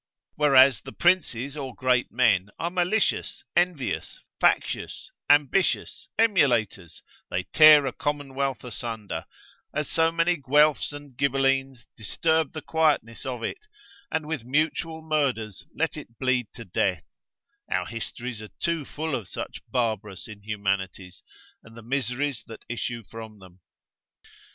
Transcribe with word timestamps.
Whereas 0.33 0.81
the 0.81 0.93
princes 0.93 1.55
or 1.55 1.75
great 1.75 2.11
men 2.11 2.49
are 2.57 2.71
malicious, 2.71 3.43
envious, 3.55 4.19
factious, 4.39 5.11
ambitious, 5.29 6.09
emulators, 6.17 7.03
they 7.29 7.43
tear 7.53 7.85
a 7.85 7.93
commonwealth 7.93 8.63
asunder, 8.63 9.25
as 9.75 9.87
so 9.87 10.11
many 10.11 10.37
Guelfs 10.37 10.91
and 10.91 11.15
Gibelines 11.15 11.85
disturb 11.95 12.53
the 12.53 12.63
quietness 12.63 13.27
of 13.27 13.43
it, 13.43 13.59
and 14.11 14.25
with 14.27 14.43
mutual 14.43 15.03
murders 15.03 15.67
let 15.75 15.95
it 15.95 16.17
bleed 16.17 16.47
to 16.55 16.65
death; 16.65 17.03
our 17.71 17.85
histories 17.85 18.41
are 18.41 18.49
too 18.59 18.83
full 18.85 19.13
of 19.13 19.27
such 19.27 19.61
barbarous 19.69 20.27
inhumanities, 20.27 21.21
and 21.61 21.77
the 21.77 21.83
miseries 21.83 22.43
that 22.47 22.65
issue 22.67 23.03
from 23.03 23.37
them. 23.37 23.59